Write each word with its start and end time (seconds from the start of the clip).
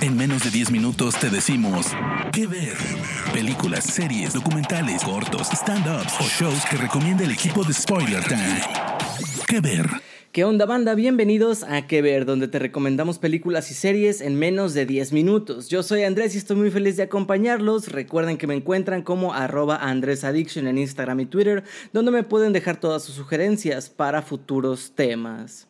En 0.00 0.16
menos 0.16 0.44
de 0.44 0.50
10 0.50 0.70
minutos 0.70 1.14
te 1.18 1.30
decimos 1.30 1.86
qué 2.32 2.46
ver. 2.46 2.76
Películas, 3.32 3.84
series, 3.84 4.34
documentales, 4.34 5.02
cortos, 5.02 5.48
stand-ups 5.50 6.14
o 6.20 6.24
shows 6.24 6.64
que 6.70 6.76
recomienda 6.76 7.24
el 7.24 7.30
equipo 7.30 7.64
de 7.64 7.72
Spoiler 7.72 8.22
Time. 8.24 8.60
¿Qué 9.46 9.60
ver? 9.60 9.86
¿Qué 10.32 10.44
onda 10.44 10.66
banda? 10.66 10.94
Bienvenidos 10.94 11.62
a 11.62 11.86
Que 11.86 12.02
Ver, 12.02 12.24
donde 12.24 12.48
te 12.48 12.58
recomendamos 12.58 13.18
películas 13.18 13.70
y 13.70 13.74
series 13.74 14.20
en 14.20 14.36
menos 14.36 14.74
de 14.74 14.84
10 14.84 15.12
minutos. 15.12 15.68
Yo 15.68 15.84
soy 15.84 16.02
Andrés 16.02 16.34
y 16.34 16.38
estoy 16.38 16.56
muy 16.56 16.72
feliz 16.72 16.96
de 16.96 17.04
acompañarlos. 17.04 17.92
Recuerden 17.92 18.36
que 18.36 18.48
me 18.48 18.54
encuentran 18.54 19.02
como 19.02 19.32
arroba 19.32 19.76
AndrésAddiction 19.76 20.66
en 20.66 20.78
Instagram 20.78 21.20
y 21.20 21.26
Twitter, 21.26 21.62
donde 21.92 22.10
me 22.10 22.24
pueden 22.24 22.52
dejar 22.52 22.80
todas 22.80 23.04
sus 23.04 23.14
sugerencias 23.14 23.90
para 23.90 24.22
futuros 24.22 24.92
temas. 24.96 25.68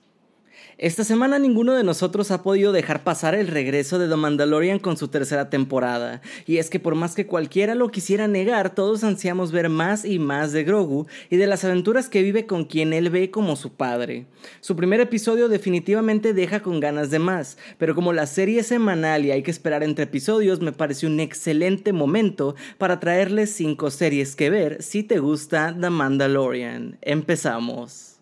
Esta 0.77 1.05
semana 1.05 1.39
ninguno 1.39 1.75
de 1.75 1.85
nosotros 1.85 2.33
ha 2.33 2.43
podido 2.43 2.73
dejar 2.73 3.05
pasar 3.05 3.37
el 3.37 3.47
regreso 3.47 4.01
de 4.01 4.09
The 4.09 4.17
Mandalorian 4.17 4.81
con 4.81 4.97
su 4.97 5.07
tercera 5.07 5.49
temporada, 5.49 6.21
y 6.47 6.57
es 6.57 6.69
que 6.69 6.81
por 6.81 6.97
más 6.97 7.15
que 7.15 7.27
cualquiera 7.27 7.77
lo 7.77 7.91
quisiera 7.91 8.27
negar, 8.27 8.75
todos 8.75 9.05
ansiamos 9.05 9.53
ver 9.53 9.69
más 9.69 10.05
y 10.05 10.19
más 10.19 10.51
de 10.51 10.65
Grogu 10.65 11.07
y 11.31 11.37
de 11.37 11.47
las 11.47 11.65
aventuras 11.65 12.09
que 12.09 12.23
vive 12.23 12.47
con 12.47 12.65
quien 12.65 12.93
él 12.93 13.11
ve 13.11 13.31
como 13.31 13.55
su 13.55 13.73
padre. 13.73 14.27
Su 14.61 14.75
primer 14.75 15.01
episodio 15.01 15.49
definitivamente 15.49 16.35
deja 16.35 16.61
con 16.61 16.81
ganas 16.81 17.11
de 17.11 17.21
más, 17.21 17.57
pero 17.79 17.95
como 17.95 18.13
la 18.13 18.27
serie 18.27 18.61
es 18.61 18.67
semanal 18.67 19.25
y 19.25 19.31
hay 19.31 19.45
que 19.45 19.53
esperar 19.53 19.85
entre 19.85 20.05
episodios, 20.05 20.61
me 20.61 20.73
pareció 20.73 21.09
un 21.09 21.21
excelente 21.21 21.93
momento 21.93 22.57
para 22.79 22.99
traerles 22.99 23.51
5 23.51 23.93
series 23.93 24.35
que 24.35 24.51
ver 24.51 24.83
si 24.83 25.05
te 25.05 25.21
gusta 25.21 25.77
The 25.81 25.91
Mandalorian. 25.91 26.99
Empezamos. 27.01 28.14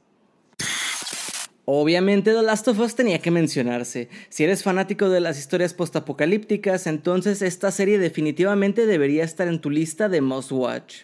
Obviamente 1.64 2.32
The 2.32 2.42
Last 2.42 2.66
of 2.66 2.80
Us 2.80 2.96
tenía 2.96 3.20
que 3.20 3.30
mencionarse. 3.30 4.08
Si 4.30 4.42
eres 4.42 4.64
fanático 4.64 5.08
de 5.08 5.20
las 5.20 5.38
historias 5.38 5.74
postapocalípticas, 5.74 6.88
entonces 6.88 7.40
esta 7.40 7.70
serie 7.70 8.00
definitivamente 8.00 8.84
debería 8.84 9.22
estar 9.22 9.46
en 9.46 9.60
tu 9.60 9.70
lista 9.70 10.08
de 10.08 10.20
Must 10.20 10.50
Watch. 10.50 10.94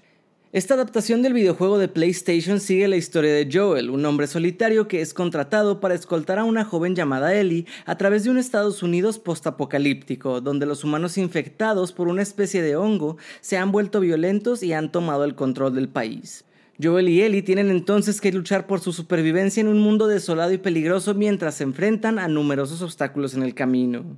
Esta 0.50 0.74
adaptación 0.74 1.22
del 1.22 1.34
videojuego 1.34 1.78
de 1.78 1.86
PlayStation 1.86 2.58
sigue 2.58 2.88
la 2.88 2.96
historia 2.96 3.32
de 3.32 3.48
Joel, 3.52 3.90
un 3.90 4.04
hombre 4.04 4.26
solitario 4.26 4.88
que 4.88 5.00
es 5.00 5.14
contratado 5.14 5.78
para 5.78 5.94
escoltar 5.94 6.40
a 6.40 6.44
una 6.44 6.64
joven 6.64 6.96
llamada 6.96 7.34
Ellie 7.34 7.66
a 7.84 7.96
través 7.96 8.24
de 8.24 8.30
un 8.30 8.38
Estados 8.38 8.82
Unidos 8.82 9.20
postapocalíptico, 9.20 10.40
donde 10.40 10.66
los 10.66 10.82
humanos 10.82 11.18
infectados 11.18 11.92
por 11.92 12.08
una 12.08 12.22
especie 12.22 12.62
de 12.62 12.74
hongo 12.74 13.16
se 13.42 13.58
han 13.58 13.70
vuelto 13.70 14.00
violentos 14.00 14.64
y 14.64 14.72
han 14.72 14.90
tomado 14.90 15.22
el 15.22 15.36
control 15.36 15.76
del 15.76 15.88
país. 15.88 16.44
Joel 16.80 17.08
y 17.08 17.22
Ellie 17.22 17.42
tienen 17.42 17.70
entonces 17.70 18.20
que 18.20 18.32
luchar 18.32 18.68
por 18.68 18.80
su 18.80 18.92
supervivencia 18.92 19.60
en 19.60 19.66
un 19.66 19.80
mundo 19.80 20.06
desolado 20.06 20.52
y 20.52 20.58
peligroso 20.58 21.12
mientras 21.12 21.56
se 21.56 21.64
enfrentan 21.64 22.20
a 22.20 22.28
numerosos 22.28 22.82
obstáculos 22.82 23.34
en 23.34 23.42
el 23.42 23.54
camino. 23.54 24.16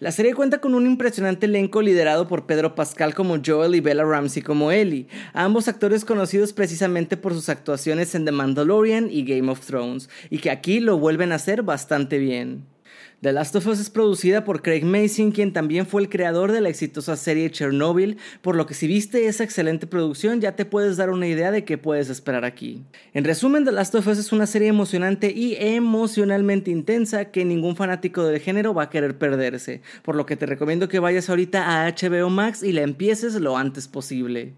La 0.00 0.10
serie 0.10 0.34
cuenta 0.34 0.58
con 0.58 0.74
un 0.74 0.86
impresionante 0.86 1.46
elenco 1.46 1.80
liderado 1.80 2.26
por 2.26 2.44
Pedro 2.46 2.74
Pascal 2.74 3.14
como 3.14 3.38
Joel 3.44 3.74
y 3.76 3.80
Bella 3.80 4.04
Ramsey 4.04 4.42
como 4.42 4.72
Ellie, 4.72 5.06
ambos 5.32 5.68
actores 5.68 6.04
conocidos 6.04 6.52
precisamente 6.52 7.16
por 7.16 7.34
sus 7.34 7.48
actuaciones 7.48 8.14
en 8.14 8.24
The 8.24 8.32
Mandalorian 8.32 9.08
y 9.10 9.24
Game 9.24 9.50
of 9.50 9.64
Thrones, 9.64 10.08
y 10.28 10.38
que 10.38 10.50
aquí 10.50 10.80
lo 10.80 10.98
vuelven 10.98 11.32
a 11.32 11.36
hacer 11.36 11.62
bastante 11.62 12.18
bien. 12.18 12.71
The 13.22 13.32
Last 13.32 13.54
of 13.54 13.66
Us 13.68 13.78
es 13.78 13.88
producida 13.88 14.42
por 14.42 14.62
Craig 14.62 14.84
Mason, 14.84 15.30
quien 15.30 15.52
también 15.52 15.86
fue 15.86 16.02
el 16.02 16.08
creador 16.08 16.50
de 16.50 16.60
la 16.60 16.68
exitosa 16.68 17.16
serie 17.16 17.52
Chernobyl, 17.52 18.18
por 18.40 18.56
lo 18.56 18.66
que 18.66 18.74
si 18.74 18.88
viste 18.88 19.26
esa 19.26 19.44
excelente 19.44 19.86
producción 19.86 20.40
ya 20.40 20.56
te 20.56 20.64
puedes 20.64 20.96
dar 20.96 21.10
una 21.10 21.28
idea 21.28 21.52
de 21.52 21.64
qué 21.64 21.78
puedes 21.78 22.10
esperar 22.10 22.44
aquí. 22.44 22.82
En 23.14 23.22
resumen, 23.22 23.64
The 23.64 23.70
Last 23.70 23.94
of 23.94 24.08
Us 24.08 24.18
es 24.18 24.32
una 24.32 24.48
serie 24.48 24.66
emocionante 24.66 25.30
y 25.30 25.54
emocionalmente 25.56 26.72
intensa 26.72 27.26
que 27.26 27.44
ningún 27.44 27.76
fanático 27.76 28.24
del 28.24 28.40
género 28.40 28.74
va 28.74 28.84
a 28.84 28.90
querer 28.90 29.16
perderse, 29.16 29.82
por 30.02 30.16
lo 30.16 30.26
que 30.26 30.36
te 30.36 30.46
recomiendo 30.46 30.88
que 30.88 30.98
vayas 30.98 31.30
ahorita 31.30 31.84
a 31.84 31.88
HBO 31.88 32.28
Max 32.28 32.64
y 32.64 32.72
la 32.72 32.82
empieces 32.82 33.34
lo 33.36 33.56
antes 33.56 33.86
posible. 33.86 34.54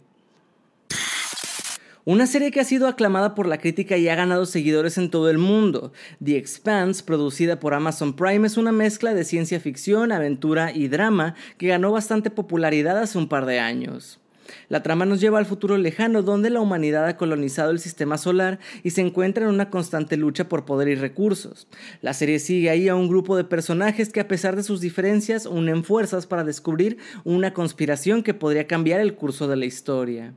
Una 2.06 2.26
serie 2.26 2.50
que 2.50 2.60
ha 2.60 2.64
sido 2.64 2.86
aclamada 2.86 3.34
por 3.34 3.46
la 3.46 3.56
crítica 3.56 3.96
y 3.96 4.10
ha 4.10 4.14
ganado 4.14 4.44
seguidores 4.44 4.98
en 4.98 5.08
todo 5.08 5.30
el 5.30 5.38
mundo. 5.38 5.90
The 6.22 6.36
Expanse, 6.36 7.02
producida 7.02 7.58
por 7.58 7.72
Amazon 7.72 8.14
Prime, 8.14 8.46
es 8.46 8.58
una 8.58 8.72
mezcla 8.72 9.14
de 9.14 9.24
ciencia 9.24 9.58
ficción, 9.58 10.12
aventura 10.12 10.70
y 10.70 10.88
drama 10.88 11.34
que 11.56 11.68
ganó 11.68 11.92
bastante 11.92 12.28
popularidad 12.28 12.98
hace 12.98 13.16
un 13.16 13.26
par 13.26 13.46
de 13.46 13.58
años. 13.58 14.20
La 14.68 14.82
trama 14.82 15.06
nos 15.06 15.18
lleva 15.18 15.38
al 15.38 15.46
futuro 15.46 15.78
lejano 15.78 16.20
donde 16.22 16.50
la 16.50 16.60
humanidad 16.60 17.06
ha 17.06 17.16
colonizado 17.16 17.70
el 17.70 17.80
sistema 17.80 18.18
solar 18.18 18.58
y 18.82 18.90
se 18.90 19.00
encuentra 19.00 19.44
en 19.44 19.50
una 19.54 19.70
constante 19.70 20.18
lucha 20.18 20.46
por 20.46 20.66
poder 20.66 20.88
y 20.88 20.96
recursos. 20.96 21.68
La 22.02 22.12
serie 22.12 22.38
sigue 22.38 22.68
ahí 22.68 22.86
a 22.86 22.96
un 22.96 23.08
grupo 23.08 23.34
de 23.34 23.44
personajes 23.44 24.10
que 24.10 24.20
a 24.20 24.28
pesar 24.28 24.56
de 24.56 24.62
sus 24.62 24.82
diferencias 24.82 25.46
unen 25.46 25.84
fuerzas 25.84 26.26
para 26.26 26.44
descubrir 26.44 26.98
una 27.24 27.54
conspiración 27.54 28.22
que 28.22 28.34
podría 28.34 28.66
cambiar 28.66 29.00
el 29.00 29.14
curso 29.14 29.48
de 29.48 29.56
la 29.56 29.64
historia. 29.64 30.34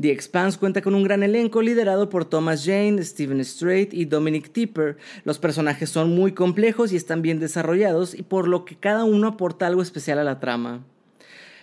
The 0.00 0.10
Expanse 0.10 0.58
cuenta 0.58 0.82
con 0.82 0.94
un 0.94 1.02
gran 1.02 1.22
elenco 1.22 1.62
liderado 1.62 2.08
por 2.08 2.24
Thomas 2.24 2.64
Jane, 2.64 3.02
Steven 3.02 3.44
Strait 3.44 3.94
y 3.94 4.04
Dominic 4.04 4.52
Tipper. 4.52 4.96
Los 5.24 5.38
personajes 5.38 5.90
son 5.90 6.14
muy 6.14 6.32
complejos 6.32 6.92
y 6.92 6.96
están 6.96 7.22
bien 7.22 7.40
desarrollados 7.40 8.14
y 8.14 8.22
por 8.22 8.48
lo 8.48 8.64
que 8.64 8.76
cada 8.76 9.04
uno 9.04 9.28
aporta 9.28 9.66
algo 9.66 9.82
especial 9.82 10.18
a 10.18 10.24
la 10.24 10.40
trama. 10.40 10.84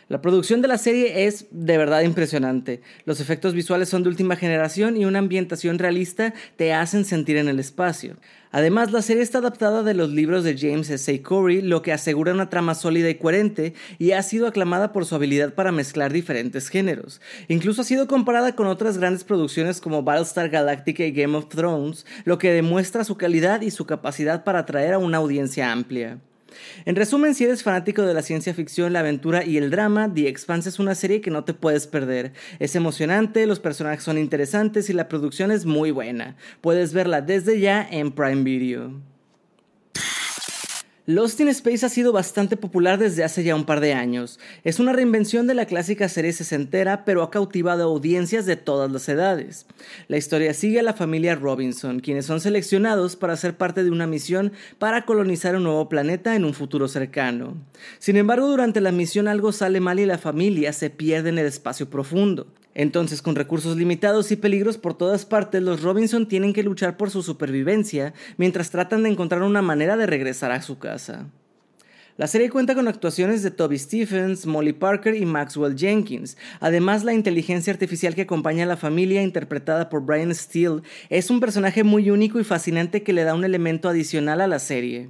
La 0.09 0.21
producción 0.21 0.61
de 0.61 0.69
la 0.69 0.77
serie 0.77 1.25
es 1.25 1.47
de 1.51 1.77
verdad 1.77 2.01
impresionante. 2.01 2.81
Los 3.03 3.19
efectos 3.19 3.53
visuales 3.53 3.89
son 3.89 4.03
de 4.03 4.09
última 4.09 4.37
generación 4.37 4.95
y 4.95 5.03
una 5.03 5.19
ambientación 5.19 5.79
realista 5.79 6.33
te 6.55 6.73
hacen 6.73 7.03
sentir 7.03 7.35
en 7.35 7.49
el 7.49 7.59
espacio. 7.59 8.15
Además, 8.51 8.93
la 8.93 9.01
serie 9.01 9.21
está 9.21 9.39
adaptada 9.39 9.83
de 9.83 9.93
los 9.93 10.09
libros 10.09 10.45
de 10.45 10.57
James 10.57 10.89
S. 10.89 11.21
Corey, 11.21 11.61
lo 11.61 11.81
que 11.81 11.91
asegura 11.91 12.33
una 12.33 12.49
trama 12.49 12.73
sólida 12.73 13.09
y 13.09 13.15
coherente, 13.15 13.73
y 13.99 14.11
ha 14.11 14.23
sido 14.23 14.47
aclamada 14.47 14.93
por 14.93 15.05
su 15.05 15.15
habilidad 15.15 15.53
para 15.53 15.73
mezclar 15.73 16.13
diferentes 16.13 16.69
géneros. 16.69 17.19
Incluso 17.49 17.81
ha 17.81 17.83
sido 17.85 18.07
comparada 18.07 18.55
con 18.55 18.67
otras 18.67 18.97
grandes 18.97 19.25
producciones 19.25 19.81
como 19.81 20.03
Battlestar 20.03 20.47
Galactica 20.47 21.03
y 21.03 21.11
Game 21.11 21.37
of 21.37 21.49
Thrones, 21.49 22.05
lo 22.23 22.37
que 22.37 22.53
demuestra 22.53 23.03
su 23.03 23.17
calidad 23.17 23.59
y 23.59 23.71
su 23.71 23.85
capacidad 23.85 24.45
para 24.45 24.59
atraer 24.59 24.93
a 24.93 24.99
una 24.99 25.17
audiencia 25.17 25.69
amplia. 25.69 26.19
En 26.85 26.95
resumen, 26.95 27.35
si 27.35 27.43
eres 27.43 27.63
fanático 27.63 28.03
de 28.03 28.13
la 28.13 28.21
ciencia 28.21 28.53
ficción, 28.53 28.93
la 28.93 28.99
aventura 28.99 29.43
y 29.43 29.57
el 29.57 29.69
drama, 29.69 30.11
The 30.13 30.27
Expanse 30.27 30.69
es 30.69 30.79
una 30.79 30.95
serie 30.95 31.21
que 31.21 31.31
no 31.31 31.43
te 31.43 31.53
puedes 31.53 31.87
perder. 31.87 32.33
Es 32.59 32.75
emocionante, 32.75 33.45
los 33.45 33.59
personajes 33.59 34.03
son 34.03 34.17
interesantes 34.17 34.89
y 34.89 34.93
la 34.93 35.07
producción 35.07 35.51
es 35.51 35.65
muy 35.65 35.91
buena. 35.91 36.35
Puedes 36.61 36.93
verla 36.93 37.21
desde 37.21 37.59
ya 37.59 37.87
en 37.89 38.11
Prime 38.11 38.43
Video. 38.43 39.16
Lost 41.09 41.39
in 41.39 41.47
Space 41.47 41.85
ha 41.85 41.89
sido 41.89 42.11
bastante 42.11 42.57
popular 42.57 42.99
desde 42.99 43.23
hace 43.23 43.41
ya 43.41 43.55
un 43.55 43.63
par 43.63 43.79
de 43.79 43.93
años. 43.93 44.41
Es 44.65 44.77
una 44.77 44.91
reinvención 44.91 45.47
de 45.47 45.53
la 45.53 45.65
clásica 45.65 46.09
serie 46.09 46.33
sesentera, 46.33 47.05
pero 47.05 47.23
ha 47.23 47.31
cautivado 47.31 47.85
audiencias 47.85 48.45
de 48.45 48.57
todas 48.57 48.91
las 48.91 49.07
edades. 49.07 49.67
La 50.09 50.17
historia 50.17 50.53
sigue 50.53 50.81
a 50.81 50.83
la 50.83 50.91
familia 50.91 51.35
Robinson, 51.35 52.01
quienes 52.01 52.25
son 52.25 52.41
seleccionados 52.41 53.15
para 53.15 53.37
ser 53.37 53.55
parte 53.55 53.85
de 53.85 53.91
una 53.91 54.05
misión 54.05 54.51
para 54.79 55.05
colonizar 55.05 55.55
un 55.55 55.63
nuevo 55.63 55.87
planeta 55.87 56.35
en 56.35 56.43
un 56.43 56.53
futuro 56.53 56.89
cercano. 56.89 57.55
Sin 57.99 58.17
embargo, 58.17 58.49
durante 58.49 58.81
la 58.81 58.91
misión 58.91 59.29
algo 59.29 59.53
sale 59.53 59.79
mal 59.79 60.01
y 60.01 60.05
la 60.05 60.17
familia 60.17 60.73
se 60.73 60.89
pierde 60.89 61.29
en 61.29 61.37
el 61.37 61.45
espacio 61.45 61.89
profundo. 61.89 62.47
Entonces, 62.77 63.23
con 63.23 63.35
recursos 63.35 63.75
limitados 63.75 64.31
y 64.31 64.35
peligros 64.35 64.77
por 64.77 64.95
todas 64.95 65.25
partes, 65.25 65.63
los 65.63 65.81
Robinson 65.81 66.27
tienen 66.27 66.53
que 66.53 66.61
luchar 66.61 66.95
por 66.95 67.09
su 67.09 67.23
supervivencia 67.23 68.13
mientras 68.37 68.69
tratan 68.69 69.01
de 69.01 69.09
encontrar 69.09 69.41
una 69.41 69.63
manera 69.63 69.97
de 69.97 70.05
regresar 70.05 70.51
a 70.51 70.61
su 70.61 70.77
casa. 70.77 71.25
La 72.17 72.27
serie 72.27 72.51
cuenta 72.51 72.75
con 72.75 72.87
actuaciones 72.87 73.41
de 73.41 73.49
Toby 73.49 73.79
Stephens, 73.79 74.45
Molly 74.45 74.73
Parker 74.73 75.15
y 75.15 75.25
Maxwell 75.25 75.75
Jenkins. 75.75 76.37
Además, 76.59 77.03
la 77.03 77.15
inteligencia 77.15 77.73
artificial 77.73 78.13
que 78.13 78.21
acompaña 78.21 78.65
a 78.65 78.67
la 78.67 78.77
familia, 78.77 79.23
interpretada 79.23 79.89
por 79.89 80.05
Brian 80.05 80.33
Steele, 80.35 80.83
es 81.09 81.31
un 81.31 81.39
personaje 81.39 81.83
muy 81.83 82.11
único 82.11 82.39
y 82.39 82.43
fascinante 82.43 83.01
que 83.01 83.13
le 83.13 83.23
da 83.23 83.33
un 83.33 83.43
elemento 83.43 83.89
adicional 83.89 84.39
a 84.39 84.45
la 84.45 84.59
serie. 84.59 85.09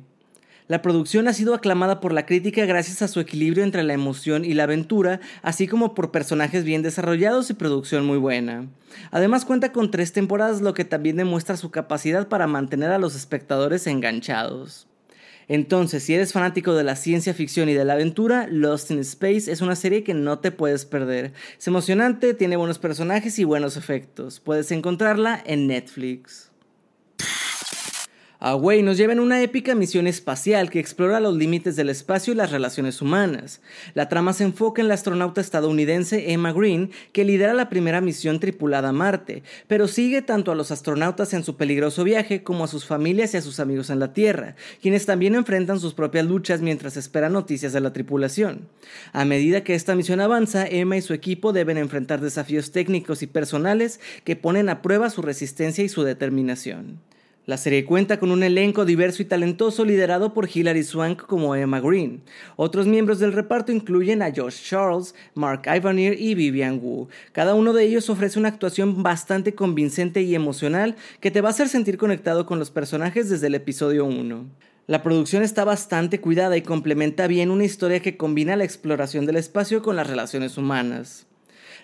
La 0.68 0.82
producción 0.82 1.30
ha 1.30 1.34
sido 1.34 1.54
aclamada 1.54 2.02
por 2.02 2.12
la 2.12 2.26
crítica 2.26 2.66
gracias 2.66 3.02
a 3.02 3.08
su 3.08 3.22
equilibrio 3.22 3.64
entre 3.64 3.84
la 3.84 3.94
emoción 3.94 4.44
y 4.44 4.54
la 4.54 4.64
aventura, 4.64 5.22
así 5.42 5.66
como 5.66 5.94
por 5.94 6.12
personajes 6.12 6.66
bien 6.66 6.82
desarrollados 6.82 7.50
y 7.50 7.54
producción 7.54 8.06
muy 8.06 8.18
buena. 8.18 8.68
Además 9.12 9.46
cuenta 9.46 9.72
con 9.72 9.92
tres 9.92 10.12
temporadas, 10.12 10.60
lo 10.62 10.74
que 10.74 10.84
también 10.84 11.16
demuestra 11.16 11.56
su 11.56 11.72
capacidad 11.72 12.28
para 12.28 12.48
mantener 12.48 12.92
a 12.92 12.98
los 12.98 13.16
espectadores 13.16 13.88
enganchados. 13.88 14.88
Entonces, 15.48 16.04
si 16.04 16.14
eres 16.14 16.34
fanático 16.34 16.74
de 16.74 16.84
la 16.84 16.98
ciencia 16.98 17.34
ficción 17.34 17.70
y 17.70 17.74
de 17.74 17.86
la 17.86 17.94
aventura, 17.94 18.48
Lost 18.52 18.92
in 18.92 19.00
Space 19.00 19.50
es 19.50 19.62
una 19.62 19.78
serie 19.78 20.04
que 20.04 20.14
no 20.14 20.40
te 20.40 20.52
puedes 20.52 20.86
perder. 20.86 21.32
Es 21.58 21.68
emocionante, 21.68 22.34
tiene 22.34 22.58
buenos 22.58 22.80
personajes 22.80 23.40
y 23.40 23.46
buenos 23.46 23.78
efectos. 23.78 24.42
Puedes 24.42 24.72
encontrarla 24.72 25.42
en 25.46 25.68
Netflix. 25.68 26.52
Away 28.40 28.84
nos 28.84 28.98
lleva 28.98 29.14
en 29.14 29.20
una 29.20 29.42
épica 29.42 29.74
misión 29.74 30.06
espacial 30.06 30.70
que 30.70 30.80
explora 30.80 31.20
los 31.20 31.36
límites 31.36 31.76
del 31.76 31.90
espacio 31.90 32.34
y 32.34 32.36
las 32.36 32.52
relaciones 32.52 33.02
humanas. 33.02 33.62
La 33.96 34.10
trama 34.10 34.32
se 34.32 34.44
enfoca 34.44 34.80
en 34.80 34.88
la 34.88 34.94
astronauta 34.94 35.42
estadounidense 35.42 36.32
Emma 36.32 36.54
Green, 36.54 36.92
que 37.14 37.26
lidera 37.26 37.56
la 37.56 37.68
primera 37.68 38.00
misión 38.00 38.40
tripulada 38.40 38.90
a 38.90 38.92
Marte, 38.94 39.42
pero 39.68 39.88
sigue 39.88 40.22
tanto 40.22 40.52
a 40.52 40.56
los 40.56 40.70
astronautas 40.70 41.34
en 41.34 41.44
su 41.44 41.58
peligroso 41.58 42.04
viaje 42.04 42.44
como 42.44 42.64
a 42.64 42.68
sus 42.68 42.86
familias 42.86 43.34
y 43.34 43.38
a 43.38 43.42
sus 43.42 43.60
amigos 43.60 43.90
en 43.90 44.00
la 44.00 44.14
Tierra, 44.14 44.56
quienes 44.84 45.08
también 45.08 45.34
enfrentan 45.34 45.80
sus 45.80 45.96
propias 45.96 46.28
luchas 46.28 46.62
mientras 46.62 46.96
esperan 46.96 47.34
noticias 47.34 47.74
de 47.74 47.82
la 47.82 47.92
tripulación. 47.92 48.68
A 49.14 49.26
medida 49.26 49.64
que 49.64 49.74
esta 49.74 49.96
misión 49.96 50.22
avanza, 50.22 50.68
Emma 50.68 50.96
y 50.96 51.02
su 51.02 51.16
equipo 51.16 51.54
deben 51.54 51.78
enfrentar 51.78 52.22
desafíos 52.22 52.72
técnicos 52.72 53.24
y 53.24 53.28
personales 53.28 54.00
que 54.24 54.36
ponen 54.36 54.70
a 54.70 54.84
prueba 54.84 55.10
su 55.10 55.24
resistencia 55.24 55.84
y 55.84 55.90
su 55.90 56.04
determinación. 56.04 57.00
La 57.48 57.56
serie 57.56 57.86
cuenta 57.86 58.20
con 58.20 58.32
un 58.32 58.44
elenco 58.44 58.84
diverso 58.84 59.22
y 59.22 59.26
talentoso 59.26 59.86
liderado 59.86 60.34
por 60.34 60.50
Hilary 60.54 60.84
Swank 60.84 61.22
como 61.22 61.56
Emma 61.56 61.80
Green. 61.80 62.22
Otros 62.58 62.88
miembros 62.88 63.20
del 63.20 63.32
reparto 63.32 63.72
incluyen 63.72 64.22
a 64.22 64.34
Josh 64.36 64.62
Charles, 64.68 65.16
Mark 65.34 65.62
Ivanier 65.74 66.20
y 66.20 66.36
Vivian 66.36 66.82
Wu. 66.84 67.08
Cada 67.32 67.56
uno 67.56 67.72
de 67.72 67.86
ellos 67.86 68.10
ofrece 68.10 68.38
una 68.38 68.50
actuación 68.50 69.02
bastante 69.02 69.56
convincente 69.56 70.22
y 70.24 70.36
emocional 70.36 70.98
que 71.22 71.32
te 71.32 71.40
va 71.40 71.48
a 71.48 71.52
hacer 71.52 71.70
sentir 71.70 71.98
conectado 71.98 72.46
con 72.46 72.60
los 72.60 72.70
personajes 72.70 73.30
desde 73.30 73.48
el 73.48 73.56
episodio 73.56 74.04
1. 74.04 74.46
La 74.88 75.02
producción 75.02 75.42
está 75.42 75.64
bastante 75.64 76.20
cuidada 76.20 76.58
y 76.58 76.64
complementa 76.64 77.28
bien 77.28 77.50
una 77.50 77.64
historia 77.64 78.02
que 78.02 78.18
combina 78.18 78.58
la 78.58 78.66
exploración 78.66 79.26
del 79.26 79.38
espacio 79.38 79.82
con 79.82 79.96
las 79.96 80.08
relaciones 80.08 80.58
humanas. 80.58 81.27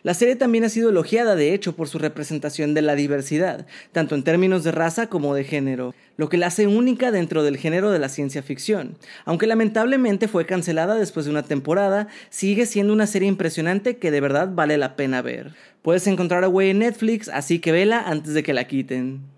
La 0.04 0.14
serie 0.14 0.36
también 0.36 0.66
ha 0.66 0.70
sido 0.70 0.90
elogiada, 0.90 1.36
de 1.36 1.54
hecho, 1.54 1.78
por 1.78 1.88
su 1.88 1.98
representación 1.98 2.74
de 2.74 2.82
la 2.82 2.94
diversidad, 2.94 3.66
tanto 3.94 4.16
en 4.16 4.24
términos 4.24 4.66
de 4.66 4.74
raza 4.74 5.08
como 5.08 5.34
de 5.34 5.46
género, 5.46 5.96
lo 6.18 6.28
que 6.28 6.38
la 6.38 6.48
hace 6.48 6.68
única 6.68 7.10
dentro 7.10 7.42
del 7.42 7.56
género 7.56 7.90
de 7.90 8.00
la 8.00 8.10
ciencia 8.10 8.44
ficción. 8.44 8.98
Aunque 9.24 9.48
lamentablemente 9.48 10.28
fue 10.28 10.46
cancelada 10.46 10.96
después 10.96 11.26
de 11.26 11.32
una 11.32 11.44
temporada, 11.44 12.10
sigue 12.30 12.66
siendo 12.66 12.92
una 12.92 13.08
serie 13.08 13.30
impresionante 13.30 13.96
que 13.96 14.12
de 14.12 14.20
verdad 14.20 14.50
vale 14.54 14.78
la 14.78 14.98
pena 14.98 15.22
ver. 15.22 15.54
Puedes 15.82 16.06
encontrar 16.06 16.44
a 16.44 16.50
Way 16.50 16.72
en 16.72 16.80
Netflix, 16.80 17.30
así 17.30 17.60
que 17.60 17.72
vela 17.72 18.04
antes 18.06 18.34
de 18.34 18.44
que 18.44 18.54
la 18.54 18.68
quiten. 18.68 19.33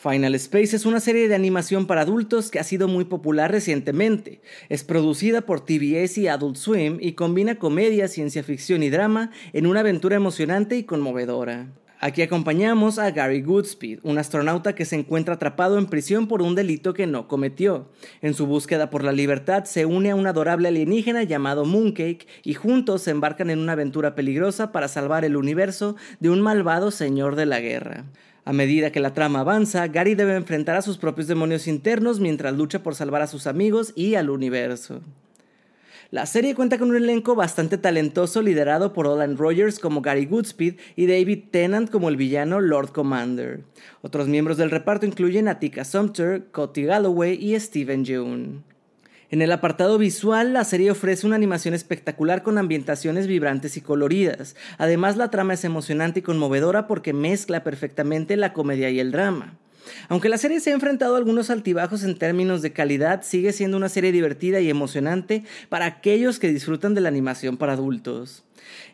Final 0.00 0.36
Space 0.36 0.76
es 0.76 0.86
una 0.86 1.00
serie 1.00 1.26
de 1.26 1.34
animación 1.34 1.88
para 1.88 2.02
adultos 2.02 2.52
que 2.52 2.60
ha 2.60 2.62
sido 2.62 2.86
muy 2.86 3.04
popular 3.04 3.50
recientemente. 3.50 4.40
Es 4.68 4.84
producida 4.84 5.40
por 5.40 5.64
TBS 5.64 6.18
y 6.18 6.28
Adult 6.28 6.54
Swim 6.54 6.98
y 7.00 7.14
combina 7.14 7.58
comedia, 7.58 8.06
ciencia 8.06 8.44
ficción 8.44 8.84
y 8.84 8.90
drama 8.90 9.32
en 9.52 9.66
una 9.66 9.80
aventura 9.80 10.14
emocionante 10.14 10.76
y 10.76 10.84
conmovedora. 10.84 11.72
Aquí 11.98 12.22
acompañamos 12.22 13.00
a 13.00 13.10
Gary 13.10 13.42
Goodspeed, 13.42 13.98
un 14.04 14.18
astronauta 14.18 14.76
que 14.76 14.84
se 14.84 14.94
encuentra 14.94 15.34
atrapado 15.34 15.78
en 15.78 15.86
prisión 15.86 16.28
por 16.28 16.42
un 16.42 16.54
delito 16.54 16.94
que 16.94 17.08
no 17.08 17.26
cometió. 17.26 17.90
En 18.22 18.34
su 18.34 18.46
búsqueda 18.46 18.90
por 18.90 19.02
la 19.02 19.10
libertad 19.10 19.64
se 19.64 19.84
une 19.84 20.12
a 20.12 20.14
un 20.14 20.28
adorable 20.28 20.68
alienígena 20.68 21.24
llamado 21.24 21.64
Mooncake 21.64 22.28
y 22.44 22.54
juntos 22.54 23.02
se 23.02 23.10
embarcan 23.10 23.50
en 23.50 23.58
una 23.58 23.72
aventura 23.72 24.14
peligrosa 24.14 24.70
para 24.70 24.86
salvar 24.86 25.24
el 25.24 25.36
universo 25.36 25.96
de 26.20 26.30
un 26.30 26.40
malvado 26.40 26.92
señor 26.92 27.34
de 27.34 27.46
la 27.46 27.58
guerra. 27.58 28.04
A 28.48 28.54
medida 28.54 28.90
que 28.90 29.00
la 29.00 29.12
trama 29.12 29.40
avanza, 29.40 29.86
Gary 29.88 30.14
debe 30.14 30.34
enfrentar 30.34 30.74
a 30.74 30.80
sus 30.80 30.96
propios 30.96 31.28
demonios 31.28 31.68
internos 31.68 32.18
mientras 32.18 32.56
lucha 32.56 32.82
por 32.82 32.94
salvar 32.94 33.20
a 33.20 33.26
sus 33.26 33.46
amigos 33.46 33.92
y 33.94 34.14
al 34.14 34.30
universo. 34.30 35.02
La 36.10 36.24
serie 36.24 36.54
cuenta 36.54 36.78
con 36.78 36.88
un 36.88 36.96
elenco 36.96 37.34
bastante 37.34 37.76
talentoso 37.76 38.40
liderado 38.40 38.94
por 38.94 39.06
Olan 39.06 39.36
Rogers 39.36 39.78
como 39.78 40.00
Gary 40.00 40.24
Goodspeed 40.24 40.76
y 40.96 41.06
David 41.06 41.50
Tennant 41.50 41.90
como 41.90 42.08
el 42.08 42.16
villano 42.16 42.62
Lord 42.62 42.92
Commander. 42.92 43.64
Otros 44.00 44.28
miembros 44.28 44.56
del 44.56 44.70
reparto 44.70 45.04
incluyen 45.04 45.46
a 45.46 45.58
Tika 45.58 45.84
Sumpter, 45.84 46.46
Cody 46.50 46.84
Galloway 46.84 47.34
y 47.34 47.60
Steven 47.60 48.06
Yeun. 48.06 48.64
En 49.30 49.42
el 49.42 49.52
apartado 49.52 49.98
visual, 49.98 50.54
la 50.54 50.64
serie 50.64 50.90
ofrece 50.90 51.26
una 51.26 51.36
animación 51.36 51.74
espectacular 51.74 52.42
con 52.42 52.56
ambientaciones 52.56 53.26
vibrantes 53.26 53.76
y 53.76 53.82
coloridas. 53.82 54.56
Además, 54.78 55.18
la 55.18 55.30
trama 55.30 55.52
es 55.52 55.64
emocionante 55.64 56.20
y 56.20 56.22
conmovedora 56.22 56.86
porque 56.86 57.12
mezcla 57.12 57.62
perfectamente 57.62 58.38
la 58.38 58.54
comedia 58.54 58.88
y 58.88 59.00
el 59.00 59.12
drama. 59.12 59.58
Aunque 60.08 60.30
la 60.30 60.38
serie 60.38 60.60
se 60.60 60.70
ha 60.70 60.74
enfrentado 60.74 61.14
a 61.14 61.18
algunos 61.18 61.50
altibajos 61.50 62.04
en 62.04 62.16
términos 62.16 62.62
de 62.62 62.72
calidad, 62.72 63.22
sigue 63.22 63.52
siendo 63.52 63.76
una 63.76 63.90
serie 63.90 64.12
divertida 64.12 64.60
y 64.60 64.70
emocionante 64.70 65.44
para 65.68 65.84
aquellos 65.84 66.38
que 66.38 66.48
disfrutan 66.48 66.94
de 66.94 67.02
la 67.02 67.08
animación 67.08 67.58
para 67.58 67.74
adultos. 67.74 68.44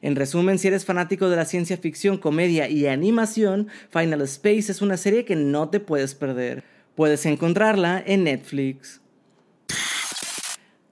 En 0.03 0.17
resumen, 0.17 0.59
si 0.59 0.69
eres 0.69 0.85
fanático 0.85 1.29
de 1.29 1.37
la 1.37 1.45
ciencia 1.45 1.77
ficción, 1.77 2.19
comedia 2.19 2.69
y 2.69 2.87
animación, 2.87 3.69
Final 3.91 4.23
Space 4.23 4.71
es 4.73 4.83
una 4.83 4.97
serie 4.97 5.25
que 5.25 5.37
no 5.37 5.69
te 5.69 5.79
puedes 5.79 6.15
perder. 6.15 6.65
Puedes 6.97 7.25
encontrarla 7.27 8.03
en 8.05 8.25
Netflix. 8.25 9.01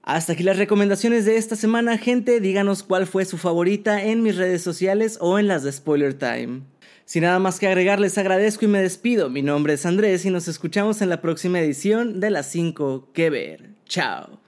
Hasta 0.03 0.33
aquí 0.33 0.43
las 0.43 0.57
recomendaciones 0.57 1.23
de 1.25 1.37
esta 1.37 1.55
semana, 1.55 1.97
gente. 1.97 2.41
Díganos 2.41 2.83
cuál 2.83 3.07
fue 3.07 3.23
su 3.23 3.37
favorita 3.37 4.03
en 4.03 4.21
mis 4.21 4.35
redes 4.35 4.61
sociales 4.61 5.17
o 5.21 5.39
en 5.39 5.47
las 5.47 5.63
de 5.63 5.71
Spoiler 5.71 6.13
Time. 6.13 6.61
Sin 7.05 7.23
nada 7.23 7.39
más 7.39 7.57
que 7.57 7.67
agregar, 7.67 8.01
les 8.01 8.17
agradezco 8.17 8.65
y 8.65 8.67
me 8.67 8.81
despido. 8.81 9.29
Mi 9.29 9.41
nombre 9.41 9.73
es 9.73 9.85
Andrés 9.85 10.25
y 10.25 10.29
nos 10.29 10.49
escuchamos 10.49 11.01
en 11.01 11.09
la 11.09 11.21
próxima 11.21 11.59
edición 11.59 12.19
de 12.19 12.31
las 12.31 12.51
5 12.51 13.11
que 13.13 13.29
ver. 13.29 13.69
Chao. 13.85 14.41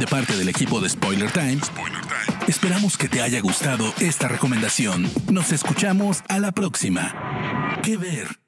De 0.00 0.06
parte 0.08 0.36
del 0.36 0.48
equipo 0.48 0.80
de 0.80 0.88
Spoiler 0.88 1.30
Time, 1.30 1.58
esperamos 2.48 2.98
que 2.98 3.08
te 3.08 3.22
haya 3.22 3.40
gustado 3.40 3.84
esta 4.00 4.26
recomendación. 4.26 5.08
Nos 5.30 5.52
escuchamos 5.52 6.22
a 6.28 6.40
la 6.40 6.50
próxima. 6.50 7.80
Que 7.84 7.96
ver. 7.96 8.45